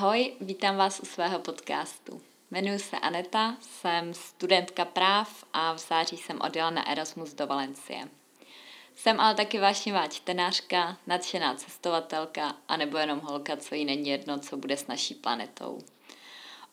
[0.00, 2.20] Ahoj, vítám vás u svého podcastu.
[2.50, 8.08] Jmenuji se Aneta, jsem studentka práv a v září jsem odjela na Erasmus do Valencie.
[8.96, 14.38] Jsem ale taky vášnivá čtenářka, nadšená cestovatelka a nebo jenom holka, co jí není jedno,
[14.38, 15.78] co bude s naší planetou.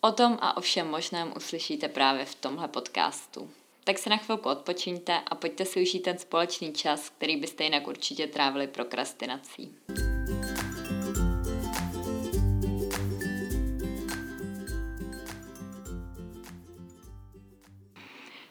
[0.01, 3.49] O tom a o všem možném uslyšíte právě v tomhle podcastu.
[3.83, 7.87] Tak si na chvilku odpočiňte a pojďte si užít ten společný čas, který byste jinak
[7.87, 9.75] určitě trávili prokrastinací.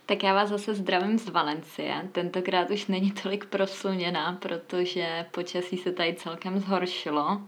[0.07, 2.09] Tak já vás zase zdravím z Valencie.
[2.13, 7.41] Tentokrát už není tolik prosluněná, protože počasí se tady celkem zhoršilo.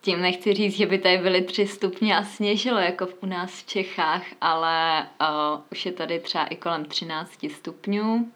[0.00, 3.66] Tím nechci říct, že by tady byly tři stupně a sněžilo, jako u nás v
[3.66, 8.32] Čechách, ale uh, už je tady třeba i kolem 13 stupňů.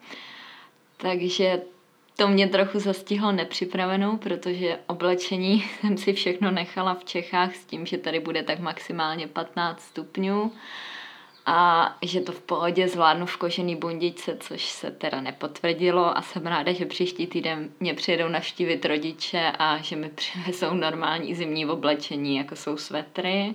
[0.97, 1.61] Takže
[2.15, 7.85] to mě trochu zastihlo nepřipravenou, protože oblečení jsem si všechno nechala v Čechách s tím,
[7.85, 10.51] že tady bude tak maximálně 15 stupňů
[11.51, 16.47] a že to v pohodě zvládnu v kožený bundičce, což se teda nepotvrdilo a jsem
[16.47, 22.35] ráda, že příští týden mě přijedou navštívit rodiče a že mi přivezou normální zimní oblečení,
[22.35, 23.53] jako jsou svetry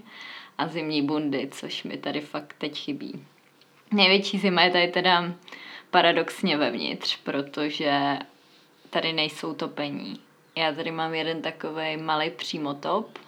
[0.59, 3.25] a zimní bundy, což mi tady fakt teď chybí.
[3.93, 5.33] Největší zima je tady teda
[5.91, 8.19] paradoxně vevnitř, protože
[8.91, 10.21] tady nejsou topení.
[10.57, 13.19] Já tady mám jeden takový malý přímotop,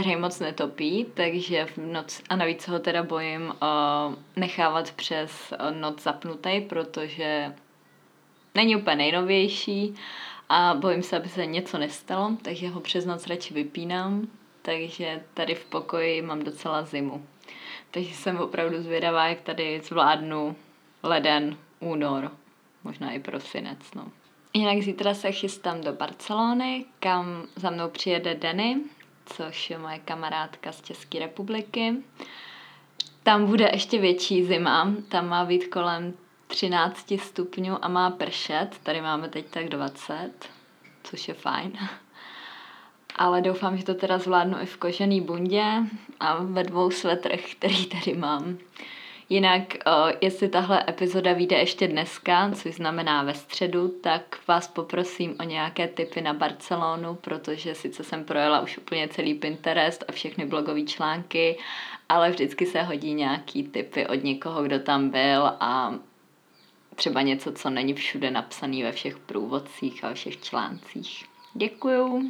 [0.00, 6.02] který moc netopí, takže v noc, a navíc ho teda bojím uh, nechávat přes noc
[6.02, 7.54] zapnutý, protože
[8.54, 9.94] není úplně nejnovější
[10.48, 14.28] a bojím se, aby se něco nestalo, takže ho přes noc radši vypínám,
[14.62, 17.26] takže tady v pokoji mám docela zimu.
[17.90, 20.56] Takže jsem opravdu zvědavá, jak tady zvládnu
[21.02, 22.30] leden, únor,
[22.84, 24.08] možná i prosinec, no.
[24.54, 28.76] Jinak zítra se chystám do Barcelony, kam za mnou přijede Denny,
[29.26, 31.94] což je moje kamarádka z České republiky.
[33.22, 36.14] Tam bude ještě větší zima, tam má být kolem
[36.46, 40.30] 13 stupňů a má pršet, tady máme teď tak 20,
[41.04, 41.72] což je fajn.
[43.16, 45.64] Ale doufám, že to teda zvládnu i v kožený bundě
[46.20, 48.58] a ve dvou svetrech, který tady mám.
[49.28, 49.74] Jinak,
[50.20, 55.88] jestli tahle epizoda vyjde ještě dneska, což znamená ve středu, tak vás poprosím o nějaké
[55.88, 61.58] tipy na Barcelonu, protože sice jsem projela už úplně celý Pinterest a všechny blogové články,
[62.08, 65.94] ale vždycky se hodí nějaký tipy od někoho, kdo tam byl a
[66.94, 71.24] třeba něco, co není všude napsané ve všech průvodcích a ve všech článcích.
[71.54, 72.22] Děkuju.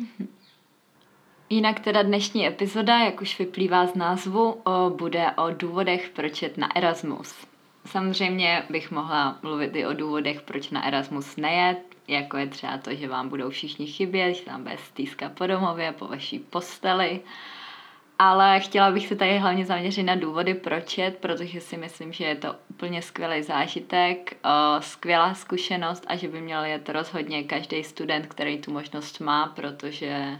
[1.51, 4.63] Jinak teda dnešní epizoda, jak už vyplývá z názvu,
[4.97, 7.47] bude o důvodech, proč jet na Erasmus.
[7.85, 12.95] Samozřejmě bych mohla mluvit i o důvodech, proč na Erasmus nejet, jako je třeba to,
[12.95, 17.21] že vám budou všichni chybět, že tam bude stýska po domově, po vaší posteli.
[18.19, 22.25] Ale chtěla bych se tady hlavně zaměřit na důvody, proč jet, protože si myslím, že
[22.25, 24.37] je to úplně skvělý zážitek,
[24.81, 30.39] skvělá zkušenost a že by měl jet rozhodně každý student, který tu možnost má, protože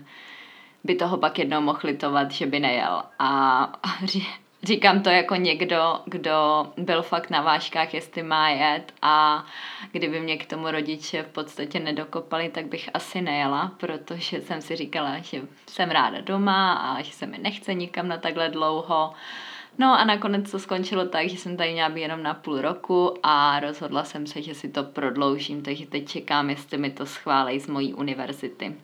[0.87, 3.03] by toho pak jednou mohl litovat, že by nejel.
[3.19, 3.73] A
[4.63, 9.45] říkám to jako někdo, kdo byl fakt na váškách, jestli má jet a
[9.93, 14.77] kdyby mě k tomu rodiče v podstatě nedokopali, tak bych asi nejela, protože jsem si
[14.77, 19.13] říkala, že jsem ráda doma a že se mi nechce nikam na takhle dlouho.
[19.79, 23.15] No a nakonec to skončilo tak, že jsem tady měla být jenom na půl roku
[23.23, 27.61] a rozhodla jsem se, že si to prodloužím, takže teď čekám, jestli mi to schválí
[27.61, 28.75] z mojí univerzity.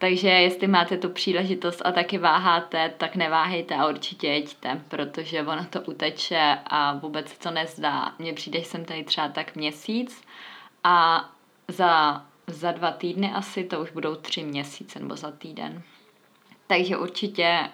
[0.00, 5.64] Takže jestli máte tu příležitost a taky váháte, tak neváhejte a určitě jeďte, protože ono
[5.64, 8.12] to uteče a vůbec to nezdá.
[8.18, 10.22] Mně přijde, že jsem tady třeba tak měsíc
[10.84, 11.28] a
[11.68, 15.82] za, za dva týdny asi to už budou tři měsíce nebo za týden.
[16.66, 17.68] Takže určitě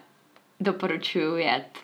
[0.61, 1.79] doporučuji jet.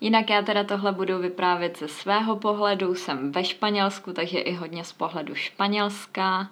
[0.00, 2.94] Jinak já teda tohle budu vyprávět ze svého pohledu.
[2.94, 6.50] Jsem ve Španělsku, takže i hodně z pohledu Španělska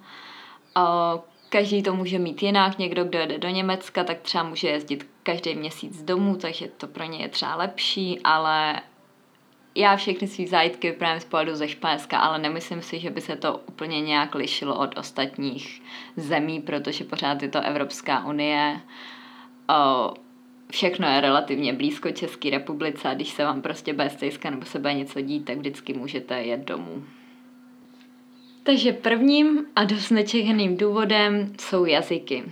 [1.49, 2.79] každý to může mít jinak.
[2.79, 7.05] Někdo, kdo jede do Německa, tak třeba může jezdit každý měsíc domů, takže to pro
[7.05, 8.81] ně je třeba lepší, ale
[9.75, 13.37] já všechny svý zájitky vyprávím z pohledu ze Španělska, ale nemyslím si, že by se
[13.37, 15.83] to úplně nějak lišilo od ostatních
[16.17, 18.81] zemí, protože pořád je to Evropská unie.
[19.69, 20.15] O,
[20.71, 24.17] všechno je relativně blízko České republice a když se vám prostě bez
[24.51, 27.05] nebo se bude něco dít, tak vždycky můžete jet domů.
[28.67, 32.45] Takže prvním a dost nečekaným důvodem jsou jazyky.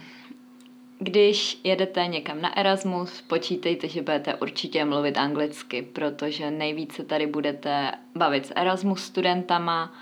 [0.98, 7.90] Když jedete někam na Erasmus, počítejte, že budete určitě mluvit anglicky, protože nejvíce tady budete
[8.14, 9.92] bavit s Erasmus studentama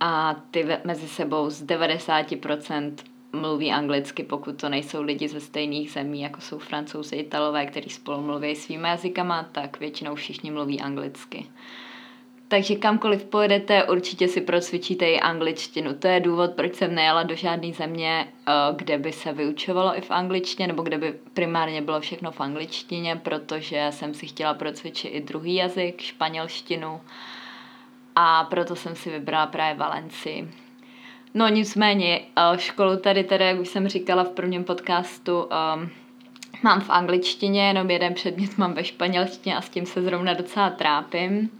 [0.00, 2.94] a ty mezi sebou z 90%
[3.32, 8.20] mluví anglicky, pokud to nejsou lidi ze stejných zemí, jako jsou francouzi, italové, kteří spolu
[8.20, 11.46] mluví svými jazykama, tak většinou všichni mluví anglicky.
[12.54, 15.94] Takže kamkoliv pojedete, určitě si procvičíte i angličtinu.
[15.94, 20.00] To je důvod, proč jsem nejela do žádné země, eh, kde by se vyučovalo i
[20.00, 25.08] v angličtině, nebo kde by primárně bylo všechno v angličtině, protože jsem si chtěla procvičit
[25.08, 27.00] i druhý jazyk, španělštinu.
[28.16, 30.50] A proto jsem si vybrala právě Valencii.
[31.34, 35.90] No nicméně, eh, školu tady teda, jak už jsem říkala v prvním podcastu, um,
[36.62, 40.70] mám v angličtině, jenom jeden předmět mám ve španělštině a s tím se zrovna docela
[40.70, 41.50] trápím.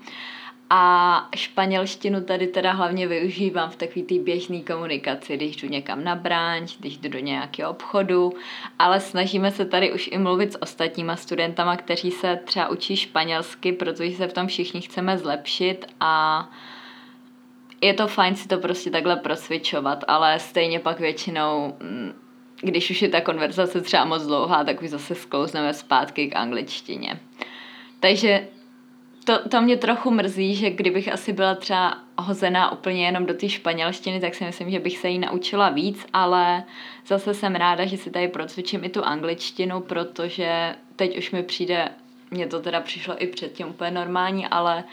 [0.70, 6.14] A španělštinu tady teda hlavně využívám v takové té běžné komunikaci, když jdu někam na
[6.14, 8.32] branč, když jdu do nějakého obchodu,
[8.78, 13.72] ale snažíme se tady už i mluvit s ostatníma studentama, kteří se třeba učí španělsky,
[13.72, 16.49] protože se v tom všichni chceme zlepšit a
[17.81, 22.12] je to fajn si to prostě takhle prosvičovat, ale stejně pak většinou, mm,
[22.61, 27.20] když už je ta konverzace třeba moc dlouhá, tak už zase sklouzneme zpátky k angličtině.
[28.00, 28.49] Takže
[29.25, 33.49] to, to mě trochu mrzí, že kdybych asi byla třeba hozená úplně jenom do té
[33.49, 36.65] španělštiny, tak si myslím, že bych se jí naučila víc, ale
[37.06, 41.88] zase jsem ráda, že si tady procvičím i tu angličtinu, protože teď už mi přijde,
[42.31, 44.85] mně to teda přišlo i předtím úplně normální, ale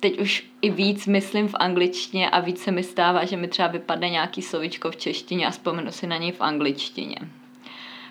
[0.00, 3.68] teď už i víc myslím v angličtině a víc se mi stává, že mi třeba
[3.68, 7.16] vypadne nějaký slovíčko v češtině a vzpomenu si na něj v angličtině.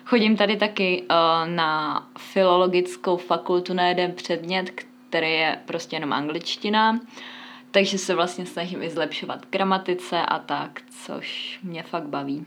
[0.04, 4.70] Chodím tady taky uh, na filologickou fakultu na jeden předmět,
[5.08, 7.00] který je prostě jenom angličtina,
[7.70, 12.46] takže se vlastně snažím i zlepšovat gramatice a tak, což mě fakt baví.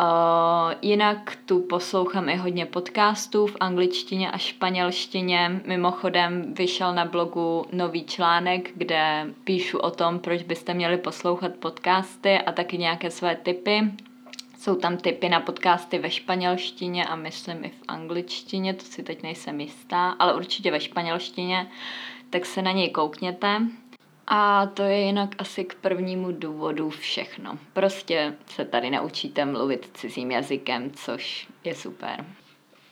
[0.00, 5.60] Uh, jinak tu poslouchám i hodně podcastů v angličtině a španělštině.
[5.66, 12.38] Mimochodem vyšel na blogu nový článek, kde píšu o tom, proč byste měli poslouchat podcasty
[12.38, 13.82] a taky nějaké své tipy.
[14.58, 19.22] Jsou tam tipy na podcasty ve španělštině a myslím i v angličtině, to si teď
[19.22, 21.70] nejsem jistá, ale určitě ve španělštině,
[22.30, 23.60] tak se na něj koukněte.
[24.26, 27.58] A to je jinak asi k prvnímu důvodu všechno.
[27.72, 32.24] Prostě se tady naučíte mluvit cizím jazykem, což je super.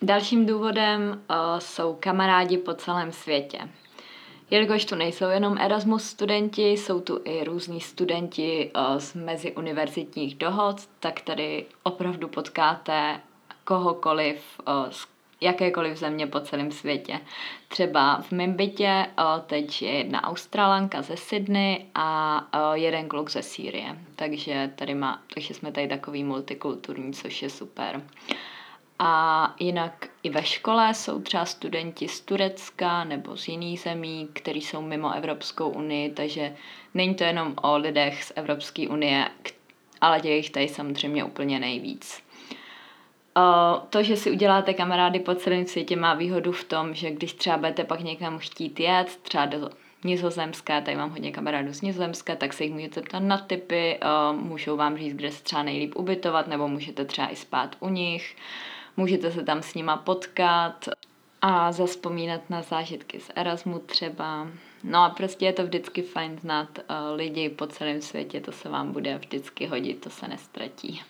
[0.03, 1.01] Dalším důvodem
[1.31, 3.59] uh, jsou kamarádi po celém světě.
[4.51, 10.77] Jelikož tu nejsou jenom Erasmus studenti, jsou tu i různí studenti uh, z meziuniverzitních dohod,
[11.01, 13.21] tak tady opravdu potkáte
[13.65, 15.07] kohokoliv uh, z
[15.41, 17.21] jakékoliv země po celém světě.
[17.69, 19.07] Třeba v mém bytě
[19.47, 23.99] teď je jedna Australanka ze Sydney a jeden kluk ze Sýrie.
[24.17, 28.03] Takže tady má, takže jsme tady takový multikulturní, což je super.
[28.99, 34.61] A jinak i ve škole jsou třeba studenti z Turecka nebo z jiných zemí, kteří
[34.61, 36.57] jsou mimo Evropskou unii, takže
[36.95, 39.29] není to jenom o lidech z Evropské unie,
[40.01, 42.23] ale těch tady samozřejmě úplně nejvíc.
[43.91, 47.57] To, že si uděláte kamarády po celém světě, má výhodu v tom, že když třeba
[47.57, 49.71] budete pak někam chtít jet, třeba do
[50.05, 53.99] Nizozemska, tady mám hodně kamarádů z Nizozemska, tak se jich můžete ptat na typy,
[54.33, 58.37] můžou vám říct, kde se třeba nejlíp ubytovat, nebo můžete třeba i spát u nich,
[58.97, 60.89] můžete se tam s nima potkat
[61.43, 64.49] a zaspomínat na zážitky z Erasmu třeba.
[64.85, 66.79] No a prostě je to vždycky fajn znát
[67.15, 71.03] lidi po celém světě, to se vám bude vždycky hodit, to se nestratí.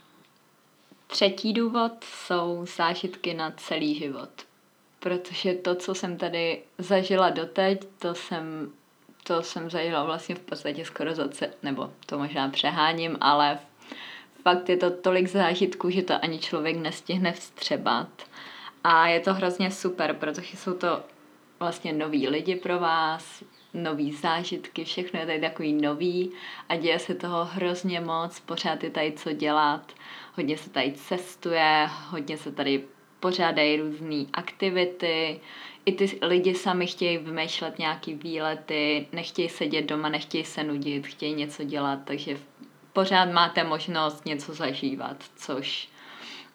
[1.07, 4.31] Třetí důvod jsou zážitky na celý život.
[5.01, 8.73] Protože to, co jsem tady zažila doteď, to jsem,
[9.25, 13.59] to jsem zažila vlastně v podstatě skoro za ce, nebo to možná přeháním, ale
[14.45, 18.09] fakt je to tolik zážitků, že to ani člověk nestihne vstřebat.
[18.85, 21.03] A je to hrozně super, protože jsou to
[21.61, 26.31] vlastně noví lidi pro vás, nový zážitky, všechno je tady takový nový
[26.69, 29.93] a děje se toho hrozně moc, pořád je tady co dělat,
[30.37, 32.85] hodně se tady cestuje, hodně se tady
[33.21, 35.41] pořádají různé aktivity,
[35.87, 41.35] i ty lidi sami chtějí vymýšlet nějaký výlety, nechtějí sedět doma, nechtějí se nudit, chtějí
[41.35, 42.39] něco dělat, takže
[42.95, 45.89] pořád máte možnost něco zažívat, což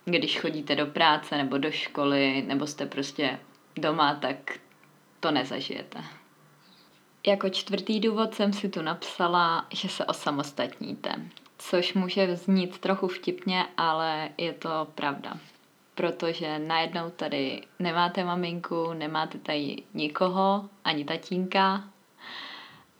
[0.05, 3.39] když chodíte do práce nebo do školy, nebo jste prostě
[3.77, 4.59] doma, tak
[5.19, 6.03] to nezažijete.
[7.27, 11.11] Jako čtvrtý důvod jsem si tu napsala, že se osamostatníte,
[11.57, 15.33] což může znít trochu vtipně, ale je to pravda.
[15.95, 21.83] Protože najednou tady nemáte maminku, nemáte tady nikoho, ani tatínka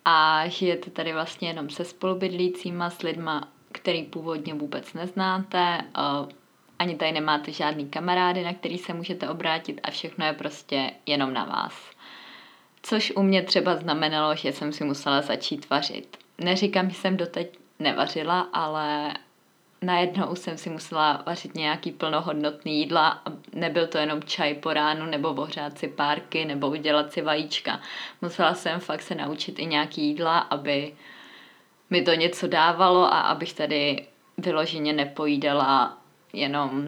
[0.06, 5.82] a žijete tady vlastně jenom se spolubydlícíma, s lidma, který původně vůbec neznáte,
[6.80, 11.34] ani tady nemáte žádný kamarády, na který se můžete obrátit a všechno je prostě jenom
[11.34, 11.74] na vás.
[12.84, 16.18] Což u mě třeba znamenalo, že jsem si musela začít vařit.
[16.38, 19.14] Neříkám, že jsem doteď nevařila, ale
[19.82, 25.06] najednou jsem si musela vařit nějaký plnohodnotný jídla a nebyl to jenom čaj po ránu
[25.06, 27.82] nebo ohřát si párky nebo udělat si vajíčka.
[28.22, 30.94] Musela jsem fakt se naučit i nějaký jídla, aby
[31.90, 34.08] mi to něco dávalo a abych tady
[34.38, 35.98] vyloženě nepojídala
[36.34, 36.88] jenom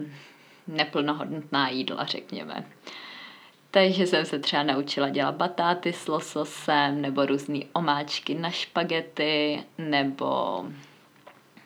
[0.66, 2.64] neplnohodnotná jídla, řekněme.
[3.70, 10.64] Takže jsem se třeba naučila dělat batáty s lososem, nebo různé omáčky na špagety, nebo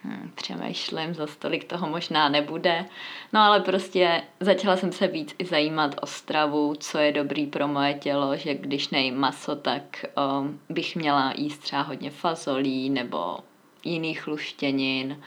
[0.06, 2.84] hm, přemýšlím, za stolik toho možná nebude.
[3.32, 7.68] No ale prostě začala jsem se víc i zajímat o stravu, co je dobrý pro
[7.68, 13.38] moje tělo, že když nejím maso, tak o, bych měla jíst třeba hodně fazolí nebo
[13.84, 15.20] jiných luštěnin.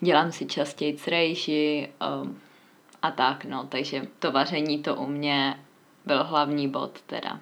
[0.00, 2.26] Dělám si častěji rejži o,
[3.02, 5.60] a tak, no, takže to vaření to u mě
[6.06, 7.40] byl hlavní bod teda.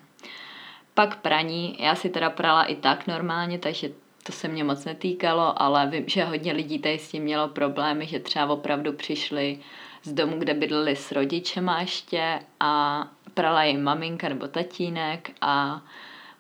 [0.94, 3.90] Pak praní, já si teda prala i tak normálně, takže
[4.26, 8.06] to se mě moc netýkalo, ale vím, že hodně lidí tady s tím mělo problémy,
[8.06, 9.58] že třeba opravdu přišli
[10.02, 13.04] z domu, kde bydleli s rodičema ještě a
[13.34, 15.82] prala jim maminka nebo tatínek a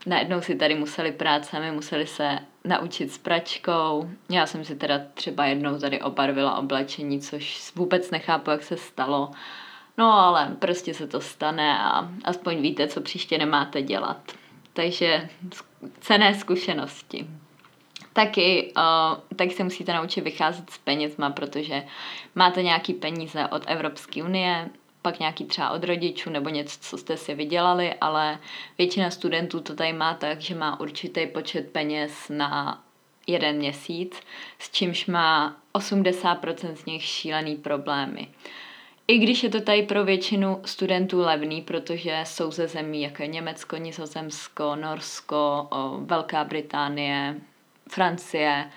[0.06, 4.10] najednou si tady museli prát sami, museli se naučit s pračkou.
[4.30, 9.30] Já jsem si teda třeba jednou tady obarvila oblečení, což vůbec nechápu, jak se stalo.
[9.98, 14.32] No ale prostě se to stane a aspoň víte, co příště nemáte dělat.
[14.72, 15.28] Takže
[16.00, 17.26] cené zkušenosti.
[18.16, 21.82] Taky, uh, tak se musíte naučit vycházet s penězma, protože
[22.34, 24.68] máte nějaký peníze od Evropské unie,
[25.02, 28.38] pak nějaký třeba od rodičů nebo něco, co jste si vydělali, ale
[28.78, 32.82] většina studentů to tady má tak, že má určitý počet peněz na
[33.26, 34.20] jeden měsíc,
[34.58, 38.28] s čímž má 80% z nich šílený problémy.
[39.08, 43.28] I když je to tady pro většinu studentů levný, protože jsou ze zemí jako je
[43.28, 45.68] Německo, Nizozemsko, Norsko,
[46.00, 47.40] Velká Británie,
[47.88, 48.70] Francie,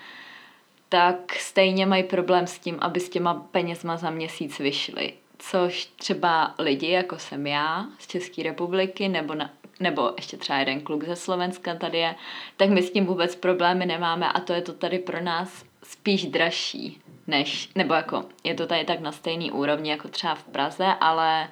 [0.88, 5.12] tak stejně mají problém s tím, aby s těma penězma za měsíc vyšli.
[5.38, 9.50] Což třeba lidi, jako jsem já z České republiky, nebo, na,
[9.80, 12.14] nebo ještě třeba jeden kluk ze Slovenska tady je,
[12.56, 16.26] tak my s tím vůbec problémy nemáme a to je to tady pro nás spíš
[16.26, 20.86] dražší než, nebo jako je to tady tak na stejný úrovni jako třeba v Praze,
[21.00, 21.48] ale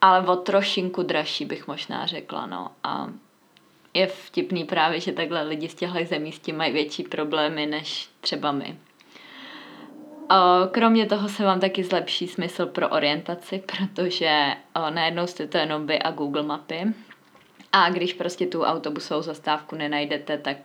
[0.00, 2.70] ale o trošinku dražší bych možná řekla, no.
[2.84, 3.08] A
[3.94, 8.08] je vtipný právě, že takhle lidi z těchto zemí s tím mají větší problémy než
[8.20, 8.76] třeba my.
[10.70, 14.54] Kromě toho se vám taky zlepší smysl pro orientaci, protože
[14.90, 16.82] najednou jste to jenom vy a Google mapy.
[17.72, 20.56] A když prostě tu autobusovou zastávku nenajdete, tak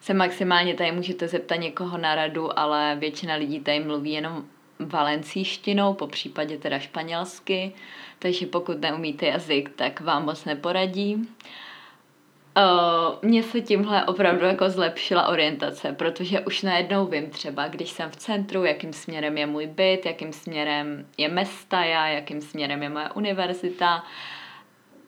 [0.00, 4.44] se maximálně tady můžete zeptat někoho na radu, ale většina lidí tady mluví jenom
[4.78, 7.72] valencíštinou, po případě teda španělsky,
[8.18, 11.28] takže pokud neumíte jazyk, tak vám moc neporadí.
[13.22, 18.16] Mně se tímhle opravdu jako zlepšila orientace, protože už najednou vím třeba, když jsem v
[18.16, 21.30] centru, jakým směrem je můj byt, jakým směrem je
[21.72, 24.04] já, jakým směrem je moje univerzita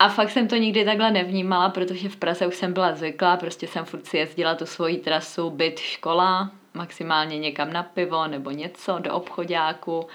[0.01, 3.67] a fakt jsem to nikdy takhle nevnímala, protože v Praze už jsem byla zvyklá, prostě
[3.67, 8.99] jsem furt si jezdila tu svoji trasu, byt, škola, maximálně někam na pivo nebo něco
[8.99, 10.07] do obchodáku,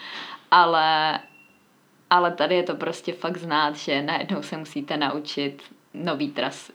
[0.51, 1.20] ale,
[2.10, 5.63] ale tady je to prostě fakt znát, že najednou se musíte naučit
[5.94, 6.74] nový trasy.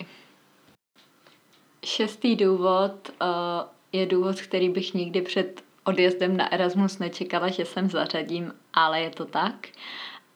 [1.84, 3.26] Šestý důvod uh,
[3.92, 9.10] je důvod, který bych nikdy před odjezdem na Erasmus nečekala, že sem zařadím, ale je
[9.10, 9.68] to tak.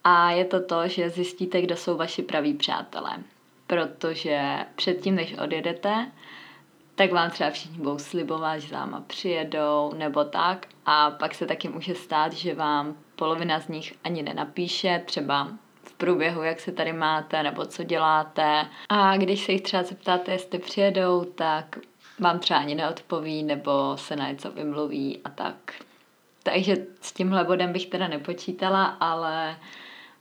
[0.04, 3.18] A je to to, že zjistíte, kdo jsou vaši praví přátelé.
[3.66, 6.12] Protože předtím, než odjedete,
[6.94, 10.66] tak vám třeba všichni budou slibovat, že za váma přijedou nebo tak.
[10.86, 15.48] A pak se taky může stát, že vám polovina z nich ani nenapíše, třeba
[15.96, 18.66] průběhu, jak se tady máte nebo co děláte.
[18.88, 21.78] A když se jich třeba zeptáte, jestli přijedou, tak
[22.18, 25.56] vám třeba ani neodpoví nebo se na něco vymluví a tak.
[26.42, 29.56] Takže s tímhle bodem bych teda nepočítala, ale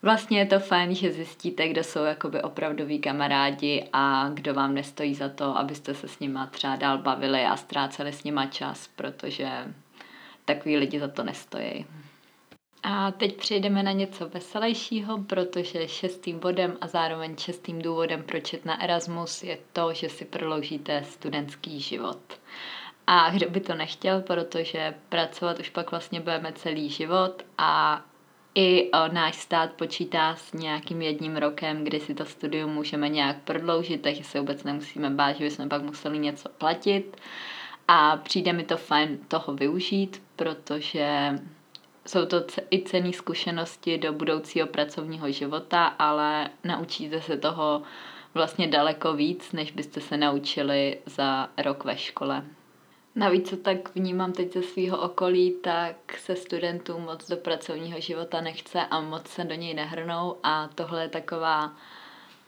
[0.04, 5.16] Vlastně je to fajn, že zjistíte, kdo jsou jakoby opravdoví kamarádi a kdo vám nestojí
[5.16, 9.50] za to, abyste se s nima třeba dál bavili a ztráceli s nima čas, protože
[10.46, 11.86] takový lidi za to nestojí.
[12.84, 18.66] A teď přejdeme na něco veselějšího, protože šestým bodem a zároveň šestým důvodem, proč jet
[18.66, 22.20] na Erasmus, je to, že si prodloužíte studentský život.
[23.08, 28.02] A kdo by to nechtěl, protože pracovat už pak vlastně budeme celý život a
[28.56, 33.38] i o, náš stát počítá s nějakým jedním rokem, kdy si to studium můžeme nějak
[33.42, 37.18] prodloužit, takže se vůbec nemusíme bát, že bychom pak museli něco platit.
[37.88, 41.40] A přijde mi to fajn toho využít, protože
[42.06, 47.82] jsou to i cené zkušenosti do budoucího pracovního života, ale naučíte se toho
[48.34, 52.44] vlastně daleko víc, než byste se naučili za rok ve škole.
[53.16, 58.42] Navíc, co tak vnímám teď ze svého okolí, tak se studentům moc do pracovního života
[58.42, 61.74] nechce a moc se do něj nehrnou a tohle je taková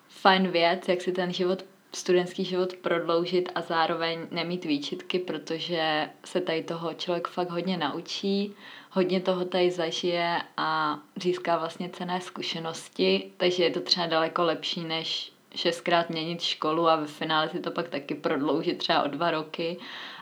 [0.08, 6.42] fajn věc, jak si ten život studentský život prodloužit a zároveň nemít výčitky, protože se
[6.42, 8.54] tady toho člověk fakt hodně naučí,
[8.92, 14.84] hodně toho tady zažije a získá vlastně cené zkušenosti, takže je to třeba daleko lepší,
[14.84, 19.32] než šestkrát měnit školu a ve finále si to pak taky prodloužit třeba o dva
[19.32, 19.78] roky,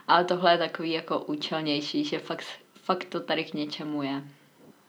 [0.08, 4.22] ale tohle je takový jako účelnější, že fakt, fakt to tady k něčemu je.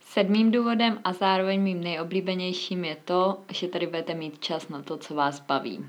[0.00, 4.96] Sedmým důvodem a zároveň mým nejoblíbenějším je to, že tady budete mít čas na to,
[4.96, 5.86] co vás baví.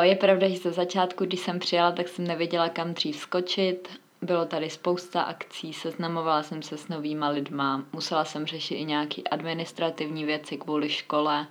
[0.00, 4.00] Je pravda, že ze začátku, když jsem přijela, tak jsem nevěděla, kam dřív skočit.
[4.22, 9.22] Bylo tady spousta akcí, seznamovala jsem se s novýma lidma, musela jsem řešit i nějaké
[9.30, 11.46] administrativní věci kvůli škole,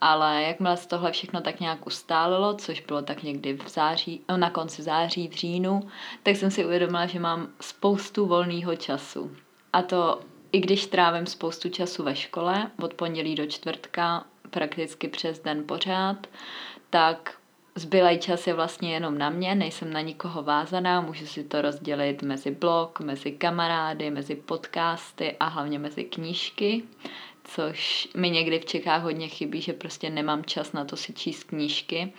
[0.00, 4.36] ale jakmile se tohle všechno tak nějak ustálilo, což bylo tak někdy v září, no,
[4.36, 5.80] na konci září, v říjnu,
[6.22, 9.36] tak jsem si uvědomila, že mám spoustu volného času.
[9.72, 10.20] A to
[10.52, 16.26] i když trávím spoustu času ve škole, od pondělí do čtvrtka, prakticky přes den pořád,
[16.90, 17.41] tak
[17.74, 22.22] Zbylej čas je vlastně jenom na mě, nejsem na nikoho vázaná, můžu si to rozdělit
[22.22, 26.82] mezi blog, mezi kamarády, mezi podcasty a hlavně mezi knížky,
[27.44, 31.44] což mi někdy v Čechách hodně chybí, že prostě nemám čas na to si číst
[31.44, 32.12] knížky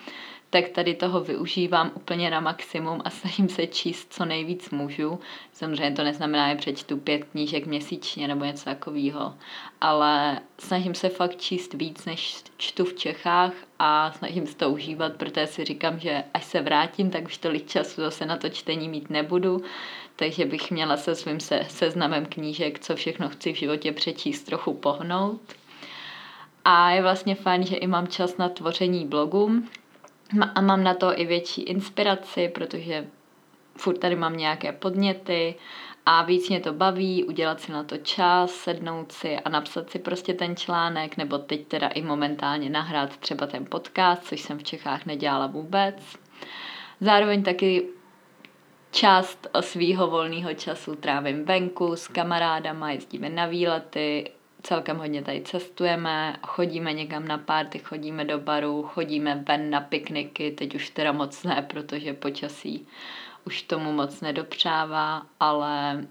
[0.54, 5.20] tak tady toho využívám úplně na maximum a snažím se číst co nejvíc můžu.
[5.54, 9.34] Samozřejmě to neznamená, že přečtu pět knížek měsíčně nebo něco takového,
[9.82, 15.14] ale snažím se fakt číst víc, než čtu v Čechách a snažím se to užívat,
[15.14, 18.90] protože si říkám, že až se vrátím, tak už tolik času zase na to čtení
[18.90, 19.62] mít nebudu,
[20.16, 24.74] takže bych měla se svým se, seznamem knížek, co všechno chci v životě přečíst, trochu
[24.74, 25.42] pohnout.
[26.66, 29.64] A je vlastně fajn, že i mám čas na tvoření blogu,
[30.56, 33.08] a mám na to i větší inspiraci, protože
[33.78, 35.56] furt tady mám nějaké podněty
[36.06, 40.00] a víc mě to baví, udělat si na to čas, sednout si a napsat si
[40.00, 44.64] prostě ten článek, nebo teď teda i momentálně nahrát třeba ten podcast, což jsem v
[44.64, 45.96] Čechách nedělala vůbec.
[47.02, 47.88] Zároveň taky
[48.92, 54.32] část svýho volného času trávím venku s kamarádama, jezdíme na výlety,
[54.64, 60.52] celkem hodně tady cestujeme, chodíme někam na párty, chodíme do baru, chodíme ven na pikniky,
[60.52, 62.88] teď už teda moc ne, protože počasí
[63.46, 66.04] už tomu moc nedopřává, ale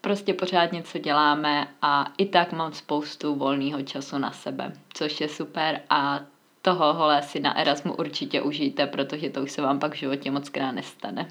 [0.00, 5.28] prostě pořád něco děláme a i tak mám spoustu volného času na sebe, což je
[5.28, 6.20] super a
[6.62, 10.30] toho hole si na Erasmu určitě užijte, protože to už se vám pak v životě
[10.30, 11.28] moc krát nestane.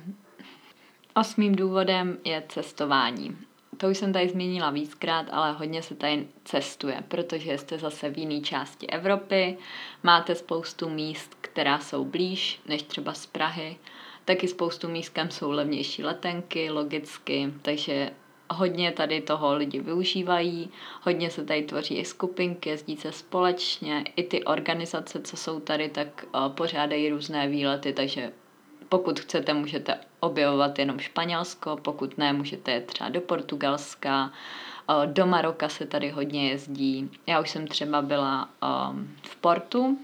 [1.16, 3.38] Osmým důvodem je cestování
[3.78, 8.18] to už jsem tady zmínila víckrát, ale hodně se tady cestuje, protože jste zase v
[8.18, 9.58] jiné části Evropy,
[10.04, 13.78] máte spoustu míst, která jsou blíž než třeba z Prahy,
[14.26, 18.12] taky spoustu míst, kam jsou levnější letenky, logicky, takže
[18.50, 20.70] hodně tady toho lidi využívají,
[21.02, 25.90] hodně se tady tvoří i skupinky, jezdí se společně, i ty organizace, co jsou tady,
[25.90, 28.32] tak uh, pořádají různé výlety, takže
[28.90, 34.32] pokud chcete, můžete objevovat jenom Španělsko, pokud ne, můžete jet třeba do Portugalska,
[35.06, 37.12] do Maroka se tady hodně jezdí.
[37.28, 38.50] Já už jsem třeba byla
[38.90, 40.00] um, v Portu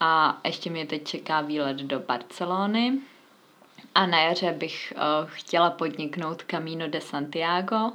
[0.00, 2.98] a ještě mě teď čeká výlet do Barcelony.
[3.94, 7.90] A na jaře bych uh, chtěla podniknout Camino de Santiago,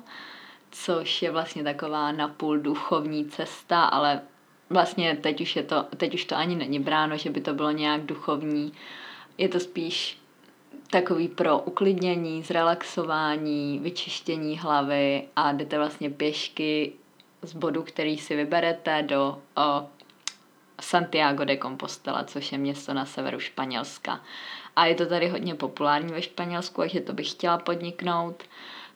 [0.71, 4.21] což je vlastně taková napůl duchovní cesta, ale
[4.69, 7.71] vlastně teď už, je to, teď už to ani není bráno, že by to bylo
[7.71, 8.73] nějak duchovní.
[9.37, 10.17] Je to spíš
[10.89, 16.93] takový pro uklidnění, zrelaxování, vyčištění hlavy a jdete vlastně pěšky
[17.41, 19.87] z bodu, který si vyberete do o,
[20.81, 24.21] Santiago de Compostela, což je město na severu Španělska.
[24.75, 28.43] A je to tady hodně populární ve Španělsku, takže to bych chtěla podniknout.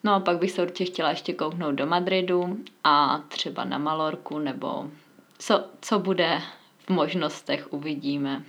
[0.04, 4.40] No a pak bych se určitě chtěla ještě kouknout do Madridu a třeba na Malorku,
[4.40, 4.90] nebo
[5.38, 6.42] co, co bude
[6.78, 8.44] v možnostech, uvidíme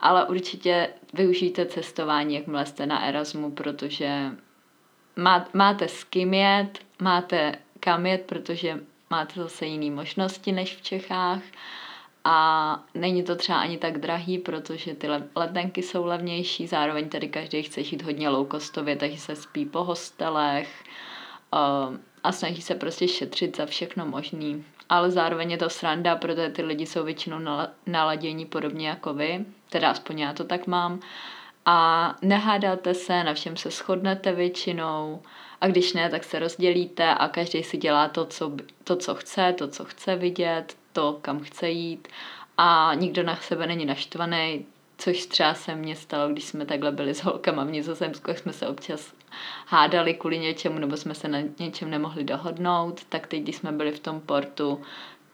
[0.00, 4.30] ale určitě využijte cestování, jakmile jste na Erasmu, protože
[5.16, 8.80] má, máte s kým jet, máte kam jet, protože
[9.10, 11.42] máte zase jiné možnosti než v Čechách
[12.24, 17.62] a není to třeba ani tak drahý, protože ty letenky jsou levnější, zároveň tady každý
[17.62, 20.84] chce žít hodně low costově, takže se spí po hostelech
[21.52, 24.64] um, a snaží se prostě šetřit za všechno možný.
[24.88, 27.38] Ale zároveň je to sranda, protože ty lidi jsou většinou
[27.86, 31.00] naladění podobně jako vy, teda aspoň já to tak mám.
[31.66, 35.22] A nehádáte se, na všem se shodnete většinou
[35.60, 38.52] a když ne, tak se rozdělíte a každý si dělá to, co,
[38.84, 42.08] to, co chce, to, co chce vidět, to, kam chce jít
[42.58, 44.66] a nikdo na sebe není naštvaný,
[44.98, 48.68] což třeba se mně stalo, když jsme takhle byli s holkama v Nizozemsku, jsme se
[48.68, 49.12] občas
[49.66, 53.92] hádali kvůli něčemu, nebo jsme se na něčem nemohli dohodnout, tak teď, když jsme byli
[53.92, 54.82] v tom portu,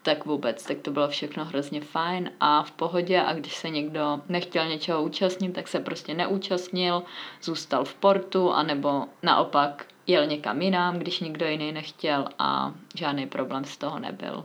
[0.04, 4.20] tak vůbec, tak to bylo všechno hrozně fajn a v pohodě a když se někdo
[4.28, 7.02] nechtěl něčeho účastnit, tak se prostě neúčastnil,
[7.42, 13.64] zůstal v portu anebo naopak jel někam jinam, když nikdo jiný nechtěl a žádný problém
[13.64, 14.44] z toho nebyl.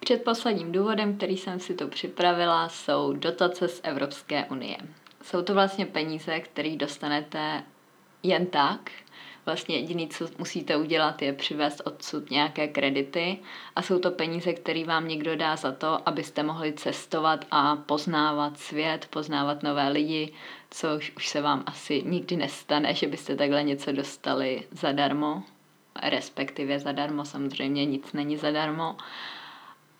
[0.00, 4.76] Předposledním důvodem, který jsem si tu připravila, jsou dotace z Evropské unie.
[5.22, 7.62] Jsou to vlastně peníze, které dostanete
[8.22, 8.90] jen tak.
[9.46, 13.38] Vlastně jediné, co musíte udělat, je přivést odsud nějaké kredity
[13.76, 18.58] a jsou to peníze, které vám někdo dá za to, abyste mohli cestovat a poznávat
[18.58, 20.32] svět, poznávat nové lidi,
[20.70, 25.42] což už se vám asi nikdy nestane, že byste takhle něco dostali zadarmo,
[26.02, 28.96] respektive zadarmo, samozřejmě nic není zadarmo.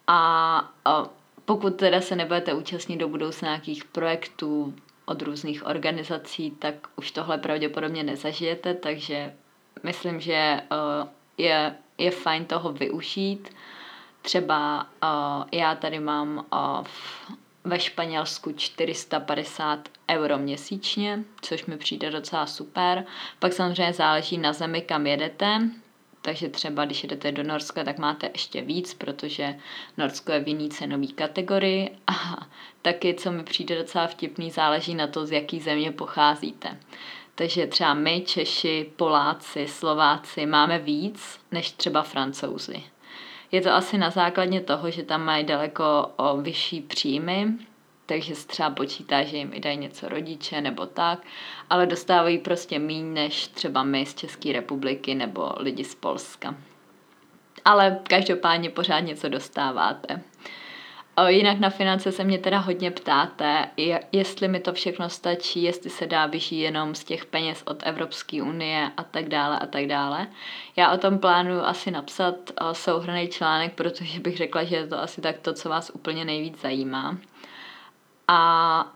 [0.07, 1.09] A, a
[1.45, 4.75] pokud teda se nebudete účastnit do budoucna nějakých projektů
[5.07, 9.35] od různých organizací, tak už tohle pravděpodobně nezažijete, takže
[9.83, 13.49] myslím, že uh, je, je fajn toho využít.
[14.23, 17.31] Třeba uh, já tady mám uh, v,
[17.65, 23.05] ve Španělsku 450 euro měsíčně, což mi přijde docela super.
[23.39, 25.61] Pak samozřejmě záleží na zemi, kam jedete.
[26.27, 29.55] Takže třeba, když jdete do Norska, tak máte ještě víc, protože
[29.97, 32.47] Norsko je v jiný cenový kategorii a
[32.83, 36.77] taky, co mi přijde docela vtipný, záleží na to, z jaký země pocházíte.
[37.35, 42.83] Takže třeba my, Češi, Poláci, Slováci máme víc než třeba Francouzi.
[43.53, 47.53] Je to asi na základě toho, že tam mají daleko o vyšší příjmy,
[48.07, 51.19] takže se třeba počítá, že jim i dají něco rodiče nebo tak,
[51.71, 56.55] ale dostávají prostě míň než třeba my z České republiky nebo lidi z Polska.
[57.65, 60.23] Ale každopádně pořád něco dostáváte.
[61.29, 63.69] Jinak na finance se mě teda hodně ptáte,
[64.13, 68.43] jestli mi to všechno stačí, jestli se dá vyžít jenom z těch peněz od Evropské
[68.43, 70.27] unie a tak dále a tak dále.
[70.77, 72.35] Já o tom plánuju asi napsat
[72.73, 76.61] souhrný článek, protože bych řekla, že je to asi tak to, co vás úplně nejvíc
[76.61, 77.19] zajímá.
[78.29, 78.93] A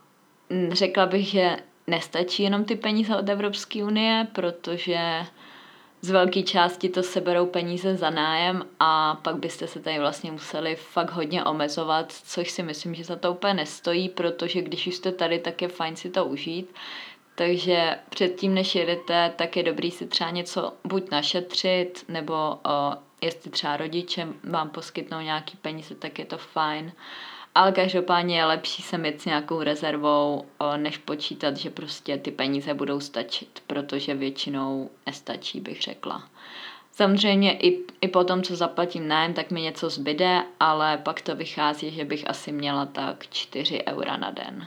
[0.73, 5.27] řekla bych, že nestačí jenom ty peníze od Evropské unie, protože
[6.01, 10.77] z velké části to seberou peníze za nájem a pak byste se tady vlastně museli
[10.77, 15.13] fakt hodně omezovat, což si myslím, že za to úplně nestojí, protože když už jste
[15.13, 16.75] tady, tak je fajn si to užít.
[17.35, 22.59] Takže předtím, než jedete, tak je dobrý si třeba něco buď našetřit, nebo o,
[23.21, 26.93] jestli třeba rodiče vám poskytnou nějaký peníze, tak je to fajn.
[27.61, 30.47] Ale každopádně je lepší se mít s nějakou rezervou,
[30.77, 36.29] než počítat, že prostě ty peníze budou stačit, protože většinou nestačí, bych řekla.
[36.93, 41.37] Samozřejmě i, i po tom, co zaplatím nájem, tak mi něco zbyde, ale pak to
[41.37, 44.67] vychází, že bych asi měla tak 4 eura na den.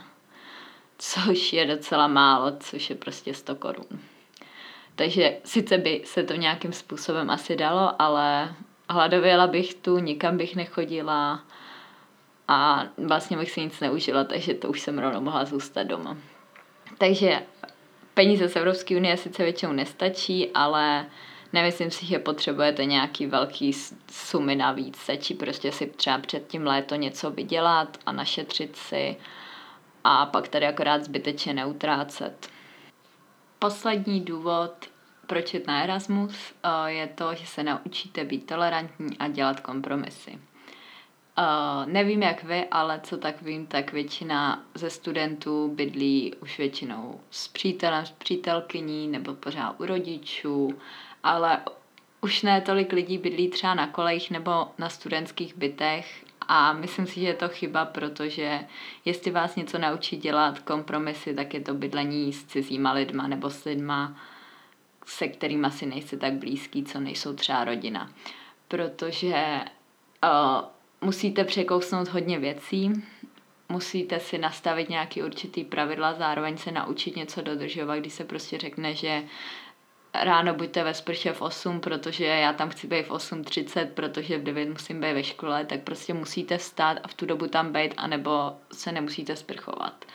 [0.98, 4.00] Což je docela málo, což je prostě 100 korun.
[4.94, 8.54] Takže sice by se to nějakým způsobem asi dalo, ale
[8.90, 11.42] hladověla bych tu, nikam bych nechodila,
[12.48, 16.16] a vlastně bych si nic neužila, takže to už jsem rovnou mohla zůstat doma.
[16.98, 17.42] Takže
[18.14, 21.06] peníze z Evropské unie sice většinou nestačí, ale
[21.52, 23.72] nemyslím si, že potřebujete nějaký velký
[24.10, 24.96] sumy navíc.
[24.96, 29.16] Stačí prostě si třeba před tím léto něco vydělat a našetřit si
[30.04, 32.48] a pak tady akorát zbytečně neutrácet.
[33.58, 34.72] Poslední důvod,
[35.26, 40.38] proč jít na Erasmus, eh, je to, že se naučíte být tolerantní a dělat kompromisy.
[41.38, 47.20] Uh, nevím jak vy, ale co tak vím, tak většina ze studentů bydlí už většinou
[47.30, 50.78] s přítelem, s přítelkyní nebo pořád u rodičů,
[51.22, 51.58] ale
[52.20, 57.20] už ne tolik lidí bydlí třeba na kolejích nebo na studentských bytech a myslím si,
[57.20, 58.60] že je to chyba, protože
[59.04, 63.64] jestli vás něco naučí dělat kompromisy, tak je to bydlení s cizíma lidma nebo s
[63.64, 64.16] lidma,
[65.06, 68.10] se kterými asi nejste tak blízký, co nejsou třeba rodina.
[68.68, 69.60] Protože
[70.24, 70.73] uh,
[71.04, 72.92] musíte překousnout hodně věcí,
[73.68, 78.94] musíte si nastavit nějaký určitý pravidla, zároveň se naučit něco dodržovat, když se prostě řekne,
[78.94, 79.22] že
[80.14, 84.42] ráno buďte ve sprše v 8, protože já tam chci být v 8.30, protože v
[84.42, 87.94] 9 musím být ve škole, tak prostě musíte vstát a v tu dobu tam být,
[87.96, 90.04] anebo se nemusíte sprchovat.
[90.04, 90.14] Mm,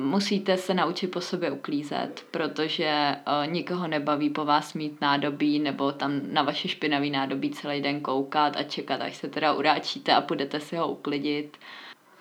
[0.00, 5.92] musíte se naučit po sobě uklízet, protože uh, nikoho nebaví po vás mít nádobí nebo
[5.92, 10.20] tam na vaše špinavý nádobí celý den koukat a čekat, až se teda uráčíte a
[10.20, 11.56] budete si ho uklidit.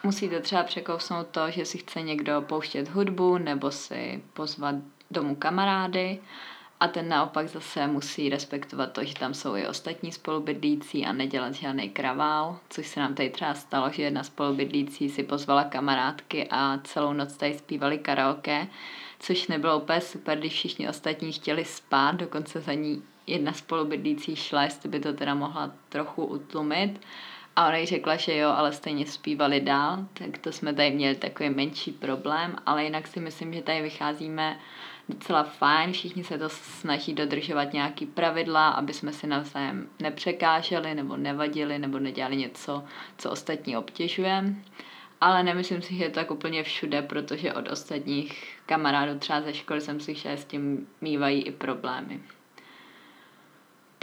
[0.04, 4.76] Musíte třeba překousnout to, že si chce někdo pouštět hudbu nebo si pozvat
[5.12, 6.20] domů kamarády
[6.84, 11.54] a ten naopak zase musí respektovat to, že tam jsou i ostatní spolubydlící a nedělat
[11.54, 16.80] žádný kravál, což se nám tady třeba stalo, že jedna spolubydlící si pozvala kamarádky a
[16.84, 18.68] celou noc tady zpívali karaoke,
[19.20, 24.64] což nebylo úplně super, když všichni ostatní chtěli spát, dokonce za ní jedna spolubydlící šla,
[24.64, 27.02] jestli by to teda mohla trochu utlumit.
[27.56, 31.16] A ona jí řekla, že jo, ale stejně zpívali dál, tak to jsme tady měli
[31.16, 34.60] takový menší problém, ale jinak si myslím, že tady vycházíme
[35.10, 41.18] docela fajn, všichni se to snaží dodržovat nějaký pravidla, aby jsme si navzájem nepřekáželi nebo
[41.18, 42.84] nevadili nebo nedělali něco,
[43.18, 44.56] co ostatní obtěžuje.
[45.22, 49.54] Ale nemyslím si, že je to tak úplně všude, protože od ostatních kamarádů třeba ze
[49.54, 52.20] školy jsem slyšela, s tím mývají i problémy.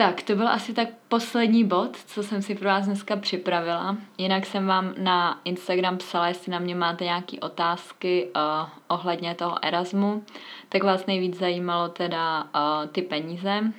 [0.00, 3.96] Tak, to byl asi tak poslední bod, co jsem si pro vás dneska připravila.
[4.18, 9.64] Jinak jsem vám na Instagram psala, jestli na mě máte nějaké otázky uh, ohledně toho
[9.64, 10.24] Erasmu,
[10.68, 12.50] tak vás nejvíc zajímalo teda uh,
[12.92, 13.72] ty peníze,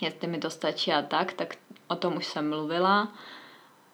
[0.00, 1.54] jestli mi to stačí a tak, tak
[1.88, 3.08] o tom už jsem mluvila.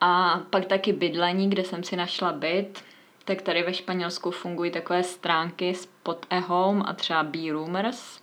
[0.00, 2.84] A pak taky bydlení, kde jsem si našla byt,
[3.24, 8.20] tak tady ve Španělsku fungují takové stránky Spot a Home a třeba B-Roomers,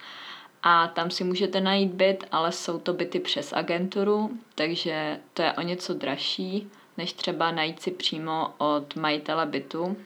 [0.67, 5.53] a tam si můžete najít byt, ale jsou to byty přes agenturu, takže to je
[5.53, 9.97] o něco dražší, než třeba najít si přímo od majitele bytu,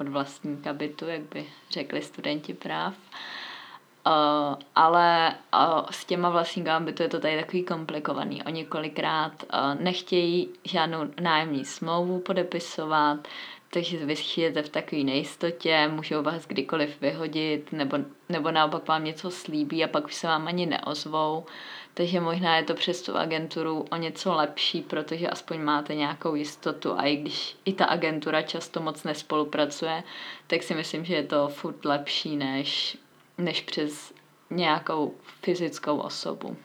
[0.00, 2.94] od vlastníka bytu, jak by řekli studenti práv.
[4.06, 8.42] Uh, ale uh, s těma vlastníkama bytu je to tady takový komplikovaný.
[8.42, 13.28] Oni kolikrát uh, nechtějí žádnou nájemní smlouvu podepisovat,
[13.70, 19.30] takže vy žijete v takové nejistotě, můžou vás kdykoliv vyhodit, nebo, nebo naopak vám něco
[19.30, 21.46] slíbí a pak už se vám ani neozvou.
[21.94, 26.92] Takže možná je to přes tu agenturu o něco lepší, protože aspoň máte nějakou jistotu
[26.98, 30.02] a i když i ta agentura často moc nespolupracuje,
[30.46, 32.98] tak si myslím, že je to furt lepší než,
[33.38, 34.14] než přes
[34.50, 36.56] nějakou fyzickou osobu.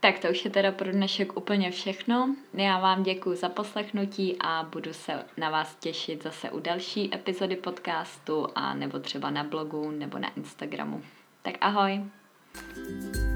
[0.00, 2.34] Tak to už je teda pro dnešek úplně všechno.
[2.54, 7.56] Já vám děkuji za poslechnutí a budu se na vás těšit zase u další epizody
[7.56, 11.02] podcastu a nebo třeba na blogu nebo na Instagramu.
[11.42, 12.04] Tak ahoj!
[12.54, 13.27] thank you